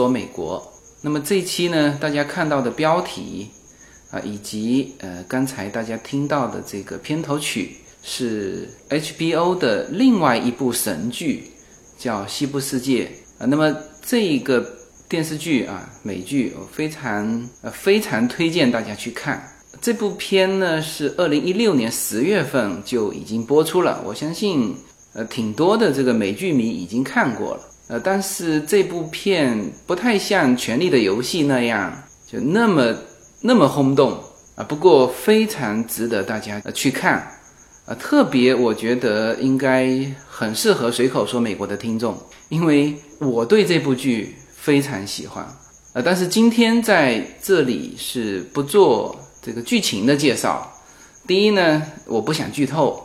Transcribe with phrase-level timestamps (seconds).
[0.00, 0.66] 说美国。
[1.02, 3.48] 那么这一期呢，大家看到的标题
[4.10, 11.50] 啊，以及呃刚才大家听到的这个片头曲，是 HBO 的另外一部神剧，
[11.98, 13.04] 叫《西部世界》
[13.42, 13.44] 啊。
[13.46, 14.66] 那么这个
[15.06, 19.46] 电视剧啊，美剧，我非常呃非常推荐大家去看。
[19.82, 24.74] 这部片呢是二零一六年十月份就已经播出了，我相信
[25.12, 31.92] 呃挺多的这个美剧迷已经看过了，呃，但是这部片不太像《权力的游戏》那样
[32.24, 32.94] 就那么
[33.40, 34.12] 那么轰动
[34.54, 37.14] 啊，不过非常值得大家去看，
[37.86, 39.90] 啊，特别我觉得应该
[40.28, 42.16] 很适合随口说美国的听众，
[42.48, 45.44] 因为我对这部剧非常喜欢，
[45.92, 49.18] 呃，但是今天在这里是不做。
[49.42, 50.70] 这个剧情的介绍，
[51.26, 53.02] 第一呢，我不想剧透，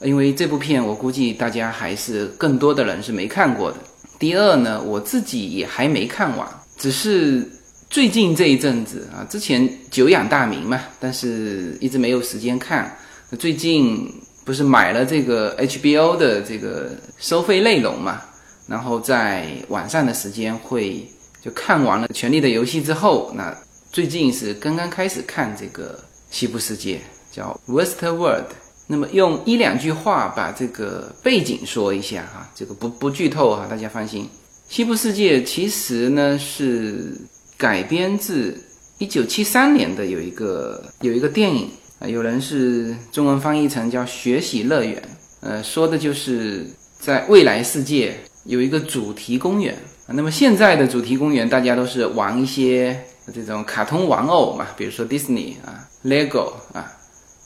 [0.00, 3.76] 因为这部片我估计大家还是更多的人是没看过的。
[4.18, 7.46] 第二呢，我自己也还没看完，只是
[7.90, 12.96] 最近这一阵子啊，之前久仰大名嘛，但是一直没有时间看。
[13.38, 14.10] 最近
[14.44, 18.22] 不是买了这个 HBO 的这个收费内容嘛，
[18.66, 21.06] 然后在晚上的时间会
[21.42, 23.56] 就看完了《权力的游戏》之后，那。
[23.92, 25.98] 最近是刚刚开始看这个
[26.30, 27.00] 西部世界，
[27.32, 28.44] 叫 Westworld。
[28.86, 34.28] 那么用一两句话把这个背景说一下哈，这个不不剧透哈，大家放心。
[34.68, 37.16] 西部世界其实呢是
[37.56, 38.56] 改编自
[38.98, 44.94] 一九七三年的有一个有一个电影啊，有人是中文翻译成叫《学习乐园》，
[45.40, 46.66] 呃，说的就是
[46.98, 49.74] 在未来世界有一个主题公园
[50.06, 50.14] 啊。
[50.14, 52.96] 那么现在的主题公园大家都是玩一些。
[53.34, 56.95] 这种卡通玩偶嘛，比如说 Disney 啊、Lego 啊，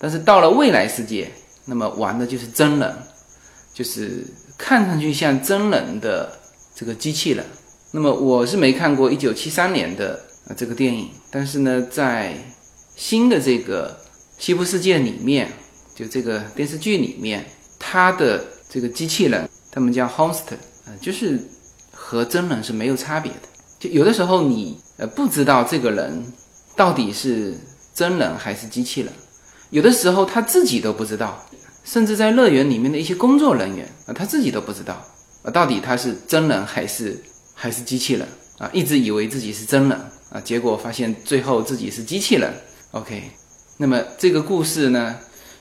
[0.01, 1.31] 但是到了未来世界，
[1.67, 2.97] 那么玩的就是真人，
[3.75, 4.25] 就是
[4.57, 6.33] 看上去像真人的
[6.75, 7.45] 这个机器人。
[7.93, 10.19] 那么我是没看过一九七三年的
[10.49, 12.35] 啊这个电影，但是呢，在
[12.97, 14.01] 新的这个
[14.39, 15.53] 西部世界里面，
[15.95, 17.45] 就这个电视剧里面，
[17.79, 20.55] 它的这个机器人，他们叫 Host，
[20.87, 21.39] 啊，就是
[21.93, 23.39] 和真人是没有差别的。
[23.79, 26.25] 就有的时候你呃不知道这个人
[26.77, 27.55] 到底是
[27.95, 29.13] 真人还是机器人，
[29.71, 31.45] 有的时候他自己都不知道，
[31.85, 35.05] 甚至在乐园里面的一些工作人员啊他自己都不知道
[35.43, 37.21] 啊到底他是真人还是
[37.55, 39.99] 还是机器人啊一直以为自己是真人
[40.31, 42.53] 啊结果发现最后自己是机器人。
[42.91, 43.31] OK，
[43.79, 45.17] 那么这个故事呢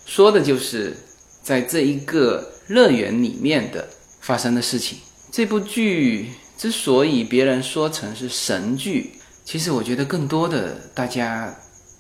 [0.05, 0.97] 说的就是
[1.41, 3.87] 在这一个乐园里面的
[4.21, 4.97] 发生的事情。
[5.31, 6.29] 这部剧。
[6.59, 9.13] 之所以别人说成是神剧，
[9.45, 11.57] 其实我觉得更多的大家，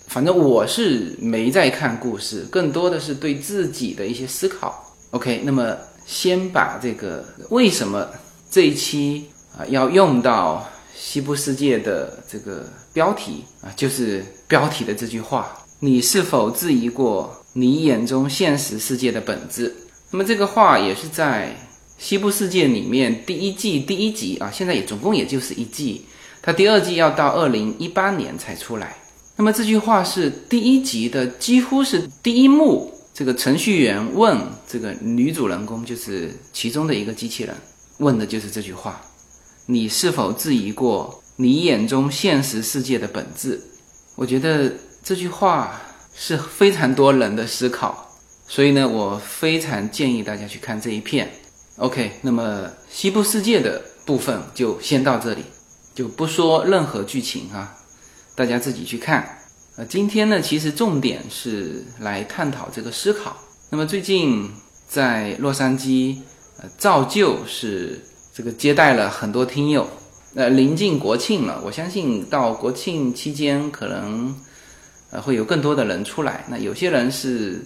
[0.09, 4.83] 反正我是没在看故事，更多的是对自己的一些思考。
[5.11, 5.77] OK，那么
[6.07, 8.09] 先把这个为什么
[8.49, 19.73] 这一期啊要用到西部世界的这个标题啊，就是标题的这句话：你是否质疑过你眼中现实世界的本质？
[20.09, 21.55] 那么这个话也是在。
[21.99, 26.05] 西部世界里面第一季第一集啊，现在也总共也就是一季，
[26.41, 28.95] 它第二季要到二零一八年才出来。
[29.39, 37.55] 那么这句话是第一集的几乎是第一幕，这个程序员问这个女主人公，就是其中的一个机器人，
[37.99, 38.99] 问的就是这句话：
[39.67, 43.61] 你是否质疑过你眼中现实世界的本质？
[44.17, 45.83] 我觉得这句话
[46.13, 48.11] 是非常多人的思考，
[48.45, 51.31] 所以呢，我非常建议大家去看这一片。
[51.77, 55.45] OK，那么西部世界的部分就先到这里，
[55.95, 57.77] 就不说任何剧情哈，
[58.39, 59.27] 大家自己去看。
[59.75, 63.35] 呃，今天呢，其实重点是来探讨这个思考。
[63.69, 64.49] 那么最近
[64.87, 66.15] 在洛杉矶，
[66.61, 67.99] 呃，照旧是
[68.33, 69.85] 这个接待了很多听友。
[70.35, 74.33] 呃，临近国庆了，我相信到国庆期间可能
[75.11, 76.45] 呃会有更多的人出来。
[76.47, 77.61] 那有些人是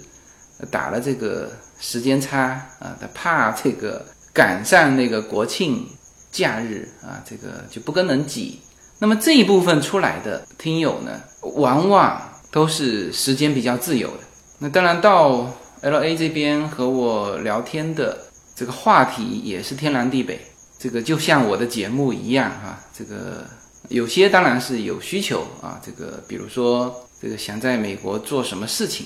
[0.72, 1.52] 打了这个。
[1.80, 5.86] 时间差啊，他怕这个赶上那个国庆
[6.32, 8.62] 假日啊，这个就不跟人挤。
[9.04, 14.24] 那么这一部分出来的听友呢，往往都是时间比较自由的。
[14.60, 15.52] 那当然到
[15.82, 18.18] L A 这边和我聊天的
[18.56, 20.40] 这个话题也是天南地北。
[20.80, 23.44] 这个就像我的节目一样哈，这个
[23.90, 29.06] 有些当然是有需求啊，这个比如说这个想在美国做什么事情。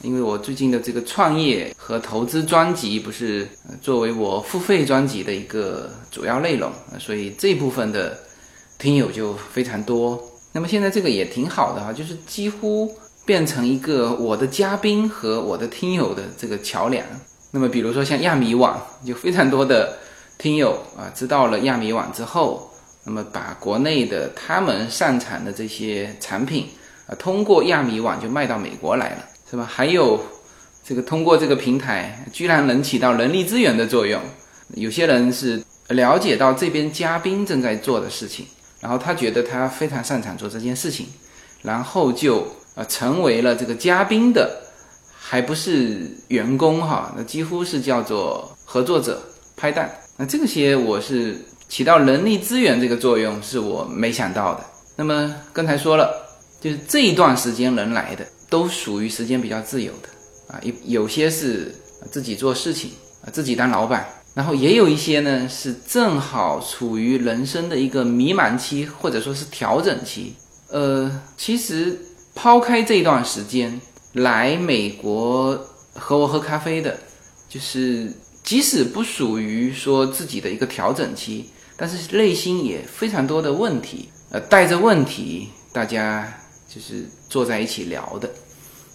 [0.00, 3.46] 因为我最近的这个创业和投资专辑不是
[3.82, 8.18] 作为我付费专辑的一个主要内容，所以这部分的
[8.82, 10.20] 听友就非常多。
[10.50, 12.92] 那么现在这个也挺好的哈，就是几乎
[13.24, 17.06] 变成一个我的嘉宾和我的听友的这个桥梁。
[17.52, 19.96] 那么比如说像亚米网，就非常多的
[20.36, 22.68] 听友啊知道了亚米网之后，
[23.04, 26.66] 那么把国内的他们擅长的这些产品
[27.06, 29.64] 啊，通过亚米网就卖到美国来了，是吧？
[29.64, 30.20] 还有
[30.84, 34.20] 这个通过这个平台，居然能起到人力资源的作用。
[34.74, 38.44] 有些人是了解到这边嘉宾正在做的事情，
[38.82, 41.06] 然后他觉得他非常擅长做这件事情，
[41.62, 42.44] 然后就
[42.74, 44.60] 呃成为了这个嘉宾的，
[45.14, 49.22] 还不是员工哈，那几乎是叫做合作者
[49.56, 49.88] 拍档。
[50.16, 54.64] 那这些我是起到人力资源这个作用，是我没想到的。
[54.96, 56.12] 那么刚才说了，
[56.60, 61.72] 就是这一段时间能来的都属于时间比较自由的啊，有有些是
[62.10, 62.90] 自己做事情
[63.24, 64.04] 啊，自己当老板。
[64.34, 70.34] 然后也有一些呢，是正好处于人生的一个迷茫期，或者说是调整期。
[70.70, 71.98] 呃，其实
[72.34, 73.78] 抛开这段时间
[74.14, 75.52] 来美国
[75.94, 76.98] 和我喝咖啡的，
[77.46, 78.10] 就是
[78.42, 86.26] 即使不属于说自己的一个调整期，但是内心也非常多的问题，呃，带着问题，大家
[86.74, 88.30] 就是坐在一起聊的。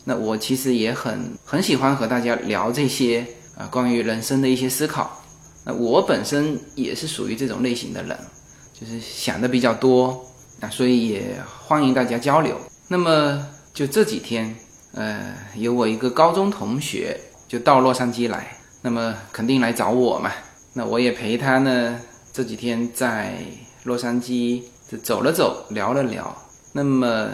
[0.04, 3.24] 那我其实也很很喜欢和大家聊这些
[3.56, 5.24] 啊，关于人生的一些思考。
[5.68, 8.18] 那我本身也是属于这种类型的人，
[8.74, 10.26] 就是想的比较多
[10.62, 11.36] 啊，所以也
[11.66, 12.58] 欢迎大家交流。
[12.88, 14.56] 那么就这几天，
[14.94, 17.20] 呃，有我一个高中同学
[17.50, 20.32] 就到洛杉矶来，那么肯定来找我嘛。
[20.72, 22.00] 那我也陪他呢，
[22.32, 23.34] 这几天在
[23.84, 26.34] 洛杉矶就走了走，聊了聊。
[26.72, 27.28] 那么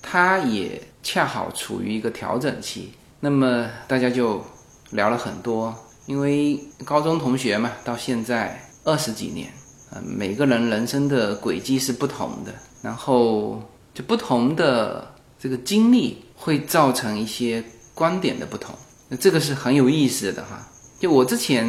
[0.00, 4.44] 他也恰好处于一个调整期，那么大家就
[4.90, 5.74] 聊了很多。
[6.10, 9.48] 因为高中同学嘛，到现在二十几年，
[9.92, 12.52] 呃，每个人人生的轨迹是不同的，
[12.82, 13.62] 然后
[13.94, 15.08] 就不同的
[15.38, 17.62] 这个经历会造成一些
[17.94, 18.74] 观点的不同，
[19.08, 20.66] 那这个是很有意思的哈。
[20.98, 21.64] 就我之前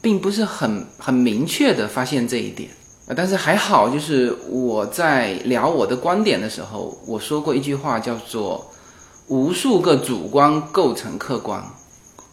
[0.00, 2.70] 并不是很很明确的发现这一点
[3.06, 8.66] 啊，但是还好，就是我在聊我的观点的时候，我说过一句话，叫做
[9.28, 11.62] “无数个主观构成客观”。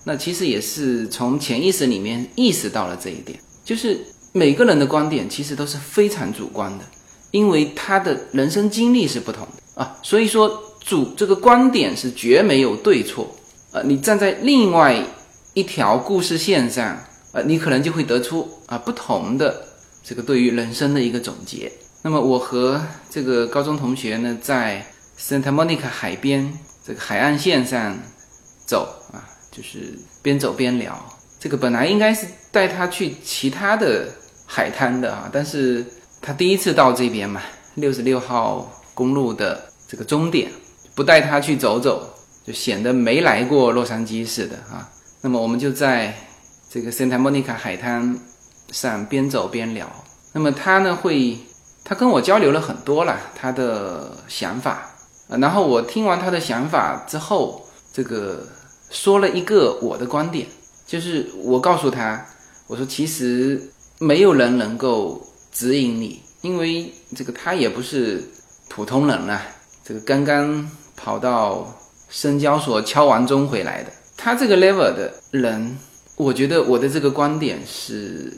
[0.04, 4.00] 那其实也是从潜意识里面意识到了这一点，就是
[4.32, 6.86] 每个人的观点其实都是非常主观的，
[7.32, 13.30] 因为他的人生经历是不同的啊，所以说主这个观点是绝没有对错
[13.72, 13.82] 啊。
[13.84, 15.04] 你站在另外
[15.54, 16.88] 一条故事线上
[17.34, 19.64] 啊，你可能就会得出啊不同的
[20.04, 21.72] 这个对于人生的一个总结。
[22.02, 24.86] 那么我和这个高中同学呢，在
[25.20, 26.52] Santa Monica 海边
[26.84, 28.00] 这个海岸线上
[28.66, 29.29] 走啊。
[29.52, 30.98] 就是边走边聊，
[31.40, 34.08] 这个本来应该是带他去其他的
[34.46, 35.84] 海滩的啊，但是
[36.22, 37.42] 他第一次到这边嘛，
[37.76, 40.52] 六十六号公路的这个终点，
[40.94, 42.08] 不带他去走走，
[42.46, 44.88] 就显得没来过洛杉矶似的啊。
[45.22, 46.14] 那么我们就在
[46.70, 48.18] 这个 Santa Monica 海滩
[48.72, 49.90] 上边走边聊。
[50.32, 51.38] 那么他呢会，
[51.84, 54.92] 他跟我交流了很多了他的想法，
[55.28, 58.48] 然后我听完他的想法之后，这个。
[58.90, 60.48] 说了一个我的观点，
[60.88, 62.26] 就是我告诉他，
[62.68, 63.62] 我说其实
[64.00, 65.22] 没有人能够
[65.52, 68.24] 指引你，因为这个他也不是
[68.68, 69.42] 普通人啊，
[69.84, 71.72] 这个刚刚跑到
[72.10, 75.78] 深交所敲完钟回来的，他这个 level 的人，
[76.16, 78.34] 我觉得我的这个观点是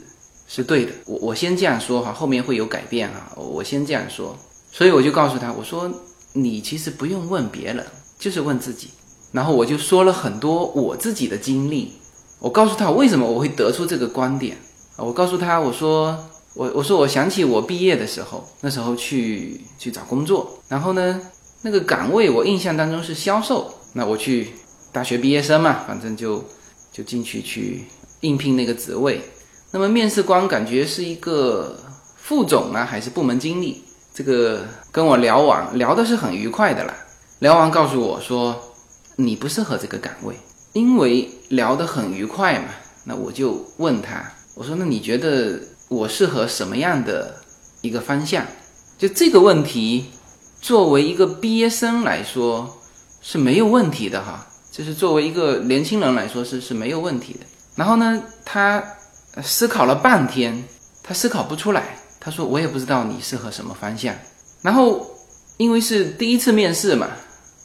[0.46, 4.36] 是对的，我我先这样说哈，后面会有改变哈，我先这样说，
[4.70, 5.90] 所以我就告诉他，我说
[6.34, 7.86] 你其实不用问别人，
[8.18, 8.90] 就是问自己。
[9.32, 11.92] 然后我就说了很多我自己的经历，
[12.38, 14.56] 我告诉他为什么我会得出这个观点。
[14.96, 16.14] 啊，我告诉他我说
[16.54, 21.18] 我我说我想起我毕业的时候，那时候去去找工作，然后呢
[21.62, 24.48] 那个岗位我印象当中是销售，那我去
[24.92, 26.44] 大学毕业生嘛，反正就
[26.92, 27.86] 就进去去
[28.20, 29.22] 应聘那个职位，
[29.70, 31.74] 那么面试官感觉是一个
[32.16, 34.60] 副总啊还是部门经理，这个
[34.90, 36.94] 跟我聊完聊的是很愉快的啦，
[37.38, 38.54] 聊完告诉我说。
[39.24, 40.34] 你不适合这个岗位，
[40.72, 42.66] 因为聊得很愉快嘛。
[43.04, 44.22] 那我就问他，
[44.54, 47.34] 我说：“那你觉得我适合什么样的
[47.80, 48.46] 一个方向？”
[48.98, 50.06] 就这个问题，
[50.60, 52.78] 作为一个毕业生来说
[53.20, 54.46] 是没有问题的哈。
[54.70, 57.40] 就是作为一个年轻人来说是是没有问题的。
[57.74, 58.82] 然后呢，他
[59.42, 60.64] 思考了半天，
[61.02, 61.98] 他思考不出来。
[62.20, 64.14] 他说：“我也不知道你适合什么方向。”
[64.62, 65.04] 然后
[65.56, 67.08] 因为是第一次面试嘛。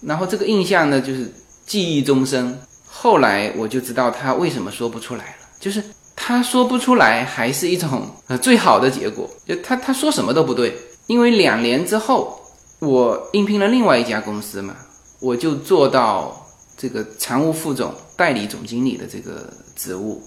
[0.02, 1.32] 然后这个印象呢，就是
[1.68, 2.58] 记忆终生。
[2.88, 5.84] 后来我就知道他为什么说不出来了，就是
[6.16, 9.30] 他说不出来，还是一种呃最好的结果。
[9.46, 12.42] 就他他说什么都不对，因为两年之后，
[12.80, 14.76] 我应聘了另外一家公司嘛，
[15.20, 16.44] 我就做到
[16.76, 20.24] 这个常务副总、代理总经理的这个职务，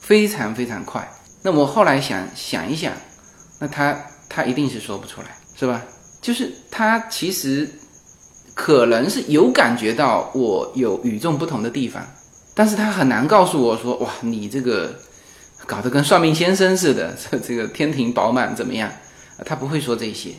[0.00, 1.08] 非常非常快。
[1.42, 2.92] 那我后来想想一想，
[3.60, 3.96] 那他
[4.28, 5.80] 他一定是说不出来，是吧？
[6.20, 7.68] 就是他其实
[8.58, 12.04] 可能是有感觉到我有与众不同的地方，
[12.54, 14.92] 但是他很难告诉我说，哇，你这个
[15.64, 18.90] 搞得跟算命先生似的，这这个天庭饱满怎么样？
[19.46, 20.30] 他不会说这些。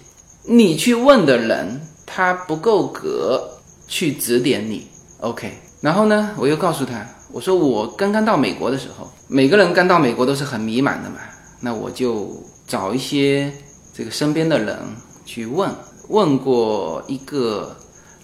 [0.44, 3.42] 你去问的人，他不够格
[3.88, 4.86] 去指点你。
[5.22, 11.20] OK，然后呢，我又告诉他，我说我刚刚到美国的时候，每个人刚到美国都是很迷茫的嘛，
[11.62, 12.36] 那我就
[12.68, 13.50] 找一些
[13.94, 14.78] 这个身边的人
[15.26, 15.74] 去问，
[16.10, 17.74] 问过一个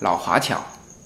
[0.05, 0.55] 老华侨，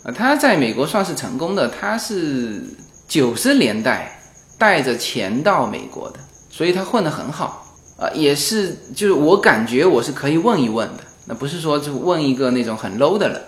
[0.03, 2.62] 啊，他在美国算是成功的，他是
[3.08, 4.12] 九十年代
[4.58, 7.65] 带着钱到美国的，所以他混得很好。
[7.98, 13.41] 啊，也是，就是我感觉我是可以问一问的，那不是说就问一个那种很 low 的人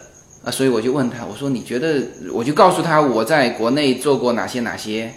[0.46, 2.02] 啊，所以我就问他，我说你觉得，
[2.34, 5.14] 我就告诉他我在国内做过哪些哪些，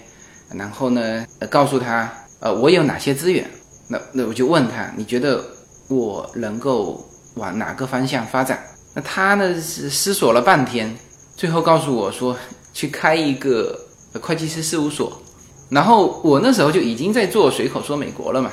[0.53, 3.45] 然后呢，告诉他呃我有哪些资源，
[3.89, 5.43] 那那我就问他，你觉得
[5.89, 8.59] 我能够往哪个方向发展？
[8.95, 10.97] 那他呢是思索了半天，
[11.37, 12.37] 最后告诉我说
[12.73, 13.79] 去开一个
[14.21, 15.21] 会计师事务所，
[15.69, 18.51] 然后我那时候就已经在做随口说美国了嘛。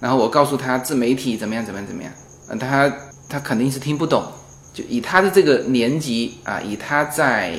[0.00, 2.10] 然后我告诉他自媒体怎么样怎么样怎么样，
[2.48, 2.90] 呃，他
[3.28, 4.22] 他肯定是听不懂，
[4.72, 7.54] 就以他的这个年纪啊，以他在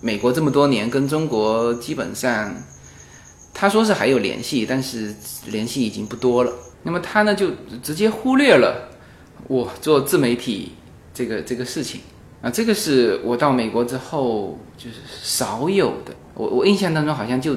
[0.00, 2.52] 美国这么多年，跟中国基本上，
[3.52, 5.14] 他说是还有联系，但是
[5.46, 6.52] 联系已经不多了。
[6.82, 7.50] 那么他呢就
[7.82, 8.88] 直接忽略了
[9.46, 10.72] 我做自媒体
[11.14, 12.00] 这个这个事情
[12.42, 16.12] 啊，这个是我到美国之后就是少有的。
[16.34, 17.56] 我我印象当中好像就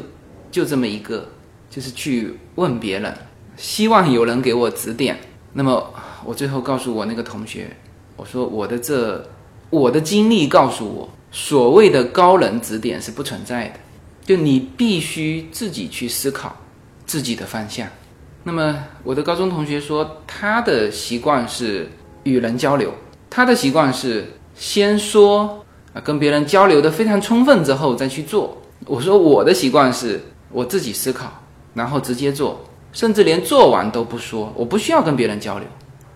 [0.49, 1.27] 就这么一个，
[1.69, 3.13] 就是去问别人。
[3.57, 5.17] 希望有人给我指点。
[5.53, 5.91] 那么
[6.23, 7.75] 我最后告诉我那个同学，
[8.15, 9.27] 我说我的这
[9.71, 13.79] 我的经历告诉我，所谓的高人指点是不存在的，
[14.23, 16.55] 就你必须自己去思考
[17.07, 17.87] 自己的方向。
[18.43, 21.89] 那么我的高中同学说，他的习惯是
[22.23, 22.93] 与人交流，
[23.29, 28.57] 他的习惯是先说啊，跟别人交流的非常充分之后再去做。
[28.85, 31.43] 我说我的习惯是我自己思考，
[31.73, 32.63] 然后直接做。
[32.93, 35.67] 甚至连做完都不说，我不需要跟别人交流，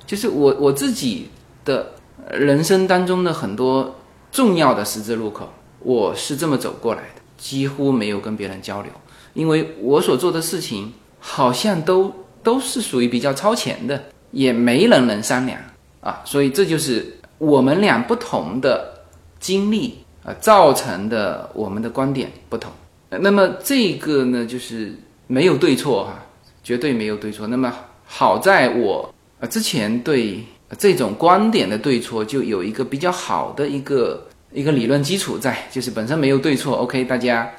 [0.08, 1.30] 就是我我自己
[1.64, 1.92] 的
[2.32, 3.94] 人生当中的很多
[4.32, 5.48] 重要的十字路口，
[5.80, 8.92] 我是这么走过来的，几乎没有跟别人交流，
[9.34, 15.60] 因为我所做的事情好像都都是属于比较超前的，也没人能商量
[16.02, 18.94] 啊，所以这就是我们俩不同的
[19.40, 22.70] 经历啊造成的我们的观点不同。
[23.10, 24.94] 那么这个呢，就是
[25.28, 26.26] 没有对错哈。
[26.64, 27.48] 绝对没有对错。
[27.48, 27.74] 那么
[28.06, 30.44] 好在我呃之前对
[30.78, 36.78] 这种观点的对错就有一个比较好的一个一个理论基础在，就是本身没有对错。
[36.78, 37.50] OK，大家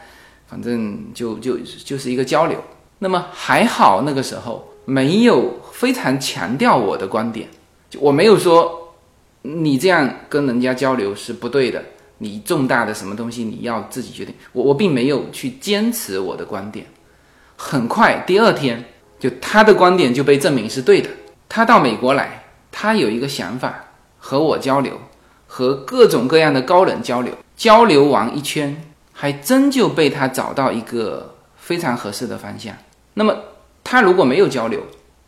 [0.46, 2.62] 反正就就就是一个交流。
[3.00, 7.48] 那么还好那个时候没有非常强调我的观点，
[7.98, 8.94] 我没有说
[9.42, 11.82] 你这样跟人家交流是不对的，
[12.18, 14.34] 你重大的什么东西你要自己决定。
[14.52, 16.86] 我我并没有去坚持我的观点。
[17.56, 18.84] 很快第二天。
[19.22, 21.08] 就他的观点就被证明是对的。
[21.48, 23.84] 他到美国来，他有一个想法，
[24.18, 25.00] 和我交流，
[25.46, 28.82] 和各种各样的高人交流，交流完一圈，
[29.12, 32.74] 还真就被他找到一个非常合适的方向。
[33.14, 33.32] 那么
[33.84, 34.80] 他如果没有交流，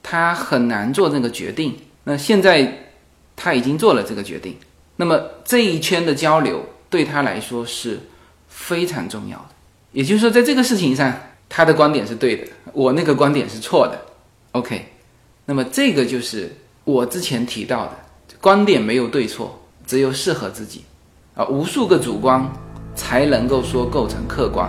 [0.02, 1.76] 他很难做这个决定。
[2.04, 2.90] 那现在
[3.34, 4.56] 他已经做了这个决定，
[4.96, 7.99] 那么这一圈的交流对他来说是
[8.46, 9.49] 非常重要的。
[9.92, 11.12] 也就是说，在这个事情上。
[11.46, 14.00] 他的观点是对的，我那个观点是错的。
[14.52, 14.88] OK，
[15.44, 16.50] 那么这个就是
[16.82, 17.92] 我之前提到的，
[18.40, 19.56] 观点没有对错，
[19.87, 20.84] 只有适合自己
[21.34, 22.44] 啊，无数个主观
[22.96, 24.68] 才能够说构成客观。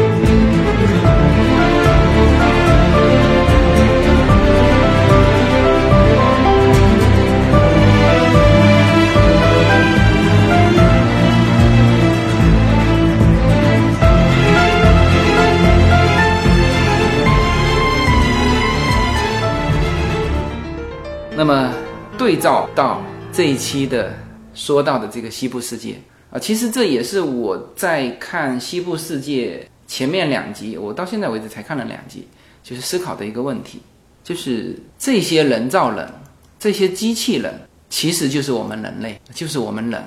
[22.31, 23.01] 对照到
[23.33, 24.13] 这一期的
[24.53, 25.99] 说到的这个西部世界
[26.31, 32.25] 啊，其实这也是我在看西部世界前面两集，我到现在为止才看了两集，
[32.63, 33.81] 就是思考的一个问题，
[34.23, 36.09] 就是这些人造人，
[36.57, 37.53] 这些机器人，
[37.89, 40.01] 其实就是我们人类，就是我们人，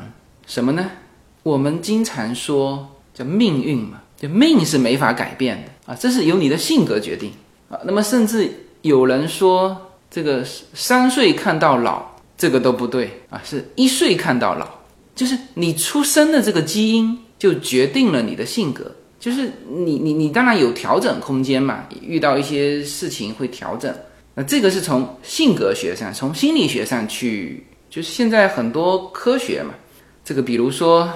[0.47, 0.91] 什么呢？
[1.43, 7.31] 我们经常说叫命运嘛，就命是没法改变的啊，这是由你的性格决定
[7.69, 7.79] 啊。
[7.85, 8.51] 那么甚至
[8.81, 9.77] 有人说
[10.11, 14.69] 这个三岁看到老，这个都不对啊，是一岁看到老，
[15.15, 23.95] 就是你出生的这个基因就决定了你的性格，就是你你你当然有调整空间嘛，遇到一些事情会调整。
[24.35, 29.75] 那这个是从性格学上，从心理学上去，就是现在很多科学嘛，
[30.25, 31.09] 这个比如说。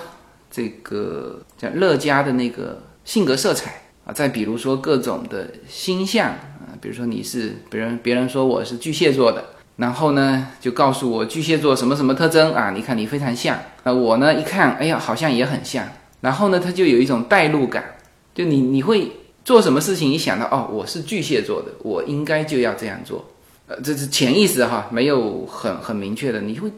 [0.50, 9.44] 这个叫乐嘉的那个性格色彩啊，再比如说各种的星象啊，比如说你是别人别人说我是巨蟹座的，
[9.78, 15.88] 然后呢就告诉我巨蟹座什么什么特征啊，你看你非常像，那我呢一看，哎呀好像也很像，
[16.20, 17.96] 然后呢他就有一种代入感，
[18.34, 19.10] 就你你会
[19.42, 23.24] 做什么事情，一想到哦我是巨蟹座的，我应该就要这样做，
[23.68, 26.70] 呃这是潜意识哈，没有很很明确的，你会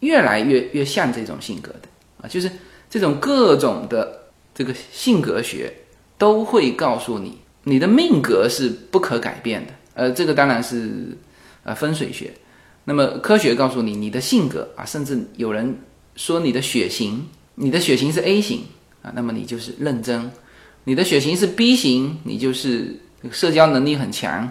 [0.00, 1.88] 越来越越像这种性格的
[2.22, 2.50] 啊，就是。
[2.88, 5.74] 这种各种的这个性格学
[6.16, 9.72] 都会告诉你，你的命格是不可改变的。
[9.94, 11.18] 呃，这个当然是
[11.64, 12.32] 呃风水学。
[12.86, 15.76] 那么科学告诉你，你的性格啊，甚至有人
[16.14, 17.22] 说你的血型，
[17.56, 18.62] 你的血型是 A 型
[19.02, 20.22] 啊，那么你就是认真；
[20.84, 22.98] 你的血型是 B 型，你就是
[23.30, 24.50] 社交能力很强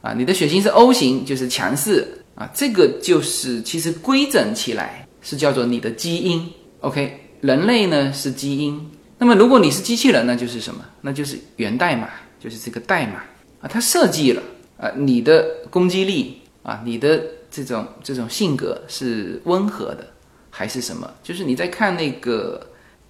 [0.00, 2.50] 啊；你的血型是 O 型，就是强势啊。
[2.52, 6.44] 这个就是其实规整起来是叫做你的基因。
[6.80, 7.26] OK。
[7.40, 8.78] 人类呢是基因，
[9.16, 10.84] 那么如果你是机器人那，就是什么？
[11.00, 12.06] 那就是源代码，
[12.38, 13.14] 就是这个代码
[13.62, 14.42] 啊，它设计了
[14.76, 20.06] 啊，你的攻击力啊，你的这种这种性格是温和的
[20.50, 21.10] 还是什么？
[21.22, 22.64] 就是你在看那个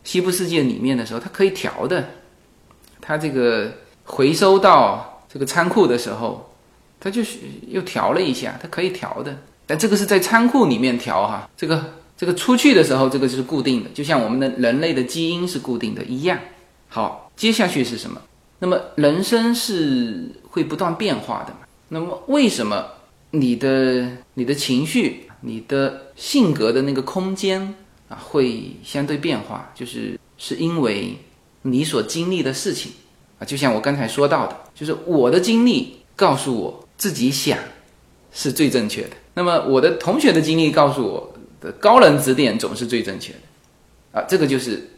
[0.04, 2.08] 西部世界里面的时候，它可以调的，
[3.00, 3.70] 它这个
[4.04, 6.52] 回收到这个仓库的时候，
[6.98, 11.84] 它就是又调了一下，它可以调的，但这个是在仓库里面调哈，这个。
[12.20, 16.38] 这个出去的时候，这个就是固定的，就像我们的人类的基因是固定的一样。
[16.86, 18.20] 好，接下去是什么？
[18.58, 21.60] 那么人生是会不断变化的嘛？
[21.88, 22.86] 那么为什么
[23.30, 27.74] 你的你的情绪、你的性格的那个空间
[28.08, 29.72] 啊会相对变化？
[29.74, 31.16] 就是是因为
[31.62, 32.92] 你所经历的事情
[33.38, 37.58] 啊，就像我刚才说到的，就是我的经历告诉我自己想
[38.32, 39.10] 是最正确的。
[39.34, 41.34] 那么我的同学的经历告诉我。
[41.60, 44.88] 的高人指点总是最正确的，啊，这个就是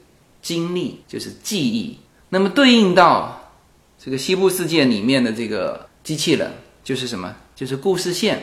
[0.40, 1.98] 经历，就是记忆。
[2.28, 3.50] 那么对应到
[3.98, 6.52] 这个西部世界里面的这个机器人，
[6.84, 7.34] 就是什么？
[7.54, 8.42] 就是故事线。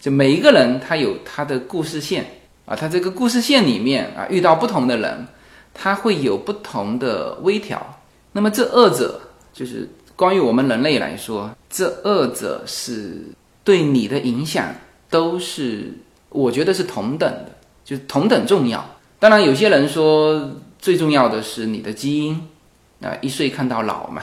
[0.00, 2.24] 就每一个人他有他的故事线
[2.66, 5.26] 啊，他这个故事线里面啊，遇到不同的人，
[5.72, 8.00] 他会有不同的微调。
[8.32, 9.20] 那么这二者
[9.52, 13.22] 就是关于我们人类来说，这二者是
[13.62, 14.74] 对你的影响
[15.08, 15.92] 都是。
[16.30, 17.50] 我觉得是同等的，
[17.84, 18.84] 就是同等重要。
[19.20, 22.48] 当然，有些人说最重要的是你的基因
[23.00, 24.20] 啊，一岁看到老嘛，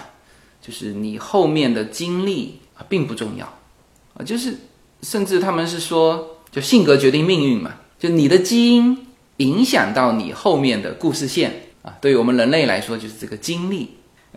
[0.62, 3.48] 就是你后面的经历啊并不重要，
[4.24, 4.56] 就是
[5.02, 8.98] 甚至他们是说，就性格决定命运嘛，就你的基因
[9.38, 11.98] 影响到你后面的故事线啊。
[12.02, 13.90] 对于我们人类来说，就是这个经历，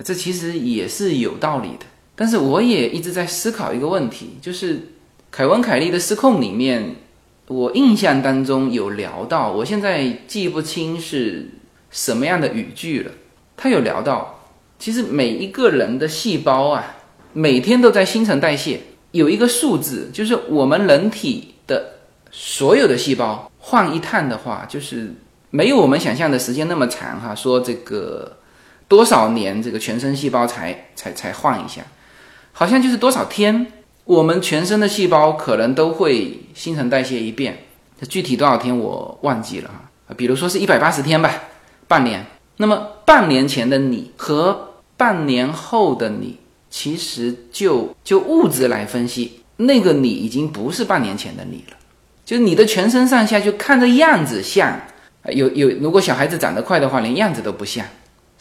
[0.02, 1.86] 这其实也是有道理的。
[2.14, 4.80] 但是我也一直在思考一个问题，就是
[5.30, 6.96] 凯文·凯利的《失控》里面。
[7.46, 11.46] 我印象当中有聊到，我现在记不清是
[11.90, 13.12] 什么样的语句了。
[13.54, 14.40] 他有聊到，
[14.78, 16.96] 其实每一个人的细胞啊，
[17.34, 18.80] 每天都在新陈代谢，
[19.14, 22.00] 有一个数字，就是我们人体的
[22.32, 25.14] 所有的细胞换一趟的话，就是
[25.50, 27.32] 没有我们想象的时间那么长哈。
[27.32, 28.38] 说这个
[28.88, 31.82] 多少年，这个全身细胞才才才换一下，
[32.50, 33.64] 好像就是多少天。
[34.04, 37.56] 我们全身的细胞可能都会新陈代谢一遍，
[38.00, 41.32] 这具体多少天我忘记了哈，比如说是一百八十天吧，
[41.86, 42.26] 半年。
[42.56, 46.38] 那么半年前的你和半年后的你，
[46.76, 51.76] 其实就就物质来分析，那个你已经不是半年前的你了，
[52.24, 54.76] 就是你的全身上下就看着样子像，
[55.26, 57.86] 有有如果小孩子长得快的话，连样子都不像，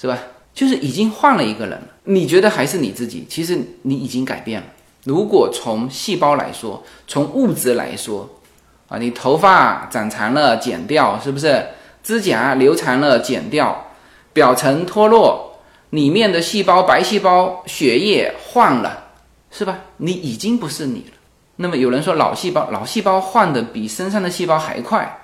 [0.01, 0.17] 是吧？
[0.51, 1.87] 就是已经换了一个人了。
[2.05, 4.67] 你觉得还是你自己，其实你已经改变了。
[5.03, 8.27] 如果从细胞来说，从物质来说，
[8.87, 11.63] 啊，你头发长长了剪掉，是不是？
[12.01, 13.91] 指甲留长了剪掉，
[14.33, 15.52] 表层脱落，
[15.93, 19.11] 里面的细胞、白细胞、血液换了，
[19.51, 19.79] 是吧？
[19.97, 21.13] 你已经不是你了。
[21.55, 25.19] 那么有人说脑细胞，脑细胞换的比身上的细胞还快。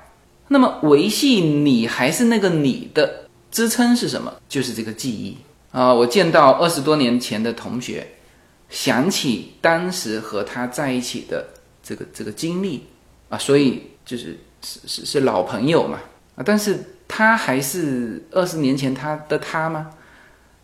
[0.47, 4.31] 那么维系你还是那个你的支撑是什么？
[4.47, 5.35] 就是这个记忆
[5.71, 5.91] 啊！
[5.91, 8.07] 我见到二十多年前的同学，
[8.69, 11.47] 想起当时和他在一起的
[11.81, 12.85] 这个这个经历
[13.27, 15.97] 啊，所以就是是是是老朋友嘛
[16.35, 16.43] 啊！
[16.45, 16.77] 但是
[17.07, 19.89] 他还是二十年前他的他吗？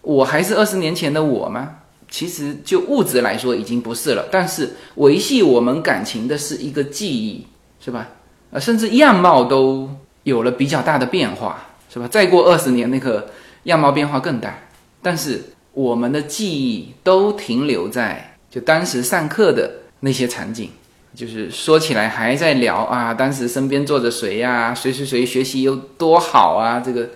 [0.06, 1.72] 我还是二十年前的我吗？
[2.08, 7.46] 其实就物质来说已经不是了，但是维系我们感情的是一个记忆，
[7.84, 8.08] 是吧？
[8.52, 9.90] 呃，甚至样貌都
[10.24, 12.08] 有了比较大的变化，是吧？
[12.08, 13.28] 再过二十年，那个
[13.64, 14.56] 样貌变化更大。
[15.02, 19.70] 但是我们的记忆都停留在就当时上课的
[20.02, 20.70] 那些场景，
[21.16, 24.74] 就是说起来还在聊啊，当时身边坐着谁呀？
[24.74, 26.80] 谁谁谁学习有多好啊？
[26.80, 27.10] 这个，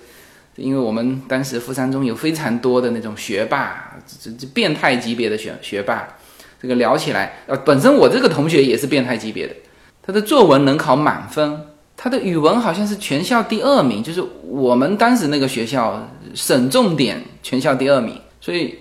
[0.60, 6.08] 因为我们当时富山中有非常多的那种学霸，这这变态级别的学学霸，
[6.62, 9.56] 这个聊起来，呃，本身我这个同学也是变态级别的。
[10.02, 11.62] 他的作文能考满分，
[11.96, 18.76] 他的语文好像是全校第二名，就是我们当时那个学校省重点全校第二名，所以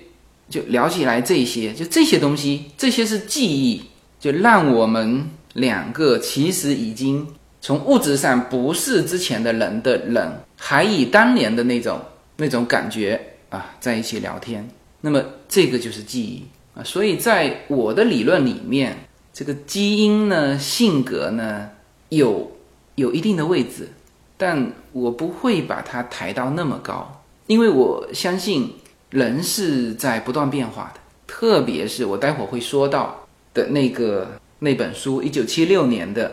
[0.49, 3.83] 就聊起来这些，就这些东西，这些是记忆，
[4.19, 7.27] 就让我们两个其实已经
[7.61, 11.99] 从物质上不是之前的人的人，还以当年的那种
[12.37, 13.18] 那种感觉
[13.49, 14.68] 啊在一起聊天，
[15.01, 16.44] 那么这个就是记忆
[16.75, 18.97] 啊，所以在我的理论里面。
[19.31, 21.71] 这个基因呢，性格呢，
[22.09, 22.51] 有
[22.97, 23.88] 有一定的位置，
[24.37, 28.75] 但我不会把它抬到那么高，因为我相信
[29.11, 36.29] 人是在不断变化的，特别是我待会儿会说到的那个那本书，一九七六年的《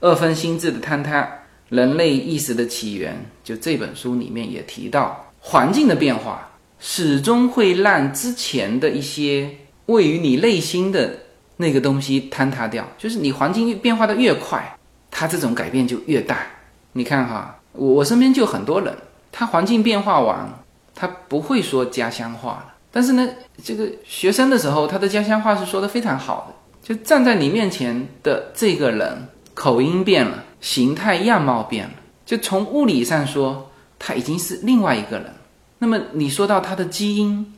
[0.00, 1.28] 二分心智的坍塌：
[1.68, 3.14] 人类意识的起源》，
[3.46, 9.50] 就这本书里面也提到，环境的变化始终会让之前的一些
[9.86, 11.20] 位于你内心的。
[11.58, 14.76] 那个东西坍塌掉，就是你环境变化的越快，
[15.10, 16.46] 它这种改变就越大。
[16.92, 18.94] 你看哈，我我身边就很多人，
[19.32, 20.46] 他环境变化完，
[20.94, 22.74] 他不会说家乡话了。
[22.92, 23.26] 但是呢，
[23.64, 26.54] 这个学生的时候，他的家乡话是说的非常好的。
[26.86, 35.32] 就站在你面前的这个人，口音变了，形态样貌变了，就从物理上说，他已经是另外一个人。
[35.78, 37.54] 那么你说到他的基因，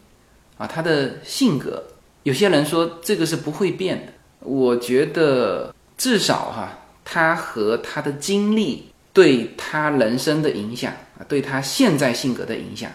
[0.56, 1.82] 啊，他的性格。
[2.24, 12.90] 有些人说这个是不会变的，我觉得至少哈，他和他的经历对他人生的影响啊，对他现在性格的影响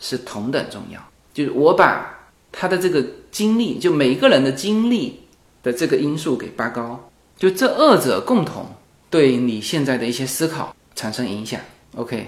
[0.00, 1.00] 是同等重要。
[1.32, 5.20] 就是我把他的这个经历，就每个人的经历
[5.62, 8.66] 的这个因素给拔高，就这二者共同
[9.14, 11.60] 对你现在的一些思考产生影响。
[11.94, 12.26] OK，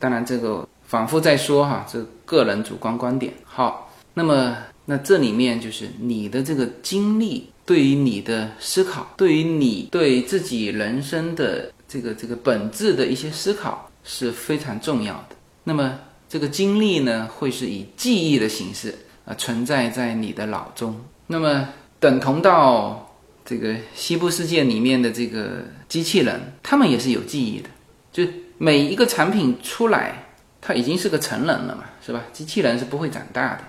[0.00, 3.32] 当然这个反复在说哈，这个人主观观点。
[3.44, 4.56] 好，那么。
[4.88, 15.34] 那这里面就是你的这个经历，对于你的思考，对于你对自己人生的这个这个本质的一些思考是非常重要的。
[15.64, 20.94] 那么这个经历呢，会是以记忆的形式啊存在在你的脑中。
[21.26, 23.12] 那么等同到
[23.44, 27.68] 这个西部世界里面的这个机器人，他们也是有记忆的。
[28.12, 28.24] 就
[28.58, 30.26] 每一个产品出来，
[30.60, 32.24] 它已经是个成人了嘛，是吧？
[32.32, 33.60] 机器人是不会长大的。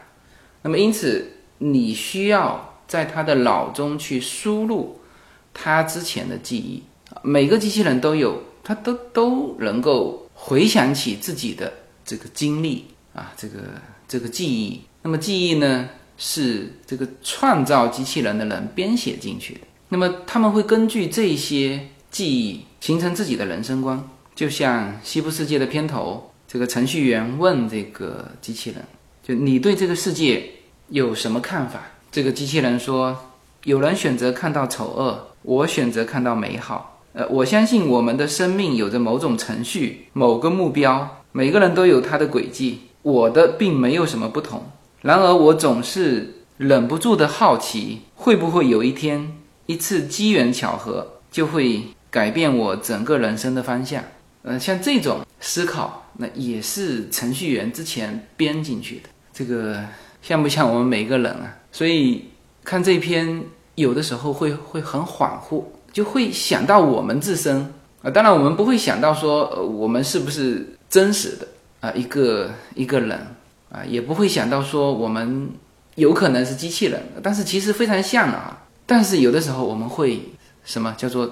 [0.61, 4.99] 那么，因此你需要在他的脑中去输入
[5.53, 6.83] 他之前的记忆。
[7.21, 11.71] 每个机器人都有，他都都能够回想起自己的
[12.05, 13.59] 这个经历啊，这个
[14.07, 14.81] 这个记忆。
[15.01, 19.61] 那么记忆呢，是这个创造机器人的人编写进去的。
[19.89, 24.03] 那么他们会根据这些记忆形成自己的人生观。
[24.33, 28.83] 就像《西部世界》的片头，这个程序员问这个机器人
[29.21, 30.43] ：“就你对这个世界？”
[30.89, 31.79] 有什么看法？
[32.11, 33.15] 这个机器人说
[33.65, 37.03] ：“有人选择看到丑恶，我选择看到美好。
[37.13, 42.79] 呃，我相信我们的生命有着某种程序、某个目标，每个人都有他的轨迹。
[43.03, 44.63] 我的并没有什么不同。
[45.03, 54.03] 然而，我总是忍不住的好奇，会不会有一天，一次机缘巧合就会改变我整个人生的方向？
[54.43, 59.09] 呃，像这种思考，那也是程序员之前编进去的。
[59.33, 59.83] 这个。”
[60.19, 61.55] 像不像我们每个人啊？
[61.71, 62.25] 所以
[62.65, 63.41] 看这篇，
[63.75, 68.09] 有的时候会会很恍惚，就会想到我们自身啊。
[68.09, 71.47] 当然，我们不会想到说，呃，我们是不是真实的
[71.79, 71.93] 啊？
[71.93, 73.17] 一个一个人
[73.71, 75.49] 啊，也不会想到说我们
[75.95, 78.65] 有可能是机器人，但是其实非常像啊。
[78.85, 80.19] 但是有的时候我们会
[80.65, 81.31] 什么叫做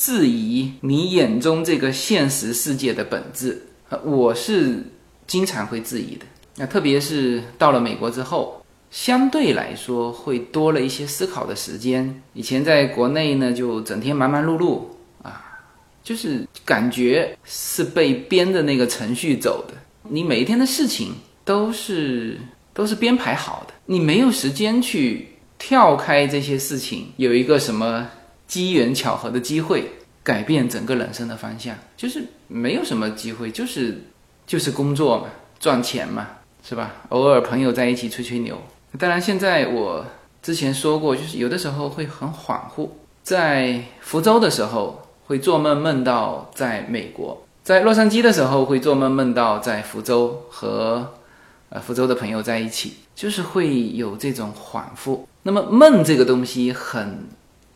[0.00, 3.60] 质疑你眼中这个现实世界的本质？
[4.02, 4.82] 我是
[5.26, 6.24] 经常会质疑的。
[6.56, 12.22] 那特别是到了美国之后，相对来说会多了一些思考的时间。
[12.32, 14.84] 以前在国内呢，就整天忙忙碌碌
[15.22, 15.60] 啊，
[16.02, 19.74] 就是感觉是被编的那个程序走的。
[20.08, 21.12] 你每一天的事情
[21.44, 22.38] 都是
[22.72, 28.08] 都是编排好的，你没有时间去跳开这些事情，有一个什么
[28.50, 29.92] 机缘巧合的机会
[30.24, 34.02] 改变整个人生的方向，就是没有什么机会，就是
[34.44, 35.26] 就是工作嘛，
[35.60, 36.26] 赚钱嘛，
[36.68, 36.96] 是吧？
[37.10, 38.60] 偶尔朋友在一起吹吹牛。
[38.98, 40.04] 当然，现在我
[40.42, 42.88] 之前说过，就是有的时候会很恍惚。
[43.22, 51.14] 在福州的时候，会做梦梦到在美国；在洛杉矶的时候，会做梦梦到在福州和
[51.68, 55.20] 呃福州的朋友在一起，就是会有这种恍惚。
[55.44, 57.28] 那么梦这个东西很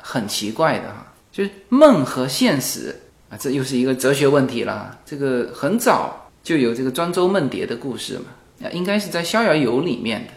[0.06, 2.94] 很奇怪的哈，就是梦和现实
[3.30, 4.98] 啊，这又是一个哲学问题了。
[5.06, 8.26] 这个很早就有这个庄周梦蝶的故事嘛，
[8.62, 10.32] 啊，应该是在《逍遥游》里面的。